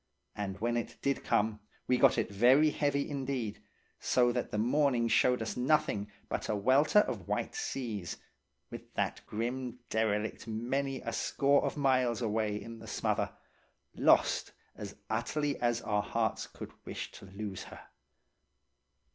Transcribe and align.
And 0.35 0.59
when 0.59 0.77
it 0.77 0.97
did 1.03 1.23
come, 1.23 1.59
we 1.85 1.99
got 1.99 2.17
it 2.17 2.31
very 2.31 2.71
heavy 2.71 3.07
indeed, 3.07 3.61
so 3.99 4.31
that 4.31 4.49
the 4.49 4.57
morning 4.57 5.07
showed 5.07 5.43
us 5.43 5.55
nothing 5.55 6.09
but 6.27 6.49
a 6.49 6.55
welter 6.55 7.01
of 7.01 7.27
white 7.27 7.53
seas, 7.53 8.17
with 8.71 8.95
that 8.95 9.21
grim 9.27 9.77
derelict 9.91 10.47
many 10.47 11.01
a 11.01 11.13
score 11.13 11.63
of 11.63 11.77
miles 11.77 12.19
away 12.19 12.59
in 12.59 12.79
the 12.79 12.87
smother, 12.87 13.31
lost 13.93 14.53
as 14.75 14.95
utterly 15.07 15.59
as 15.61 15.81
our 15.83 16.01
hearts 16.01 16.47
could 16.47 16.71
wish 16.83 17.11
to 17.11 17.25
lose 17.27 17.65
her. 17.65 17.81